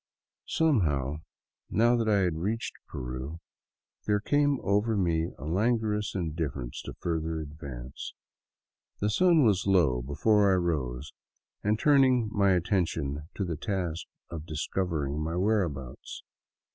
Somehow, 0.47 1.17
now 1.69 1.93
I 2.09 2.15
had 2.21 2.33
reached 2.39 2.73
Peru, 2.87 3.39
there 4.07 4.19
came 4.19 4.57
over 4.63 4.97
me 4.97 5.29
a 5.37 5.45
languorous 5.45 6.15
indifference 6.15 6.81
to 6.85 6.95
further 6.99 7.39
advance. 7.39 8.15
The 8.99 9.11
sun 9.11 9.43
was 9.43 9.67
low 9.67 10.01
be 10.01 10.15
fore 10.15 10.51
I 10.51 10.55
rose 10.55 11.13
and 11.63 11.77
turned 11.77 12.31
my 12.31 12.53
attention 12.53 13.29
to 13.35 13.45
the 13.45 13.57
task 13.57 14.07
of 14.31 14.47
discovering 14.47 15.19
my 15.19 15.35
whereabouts. 15.35 16.23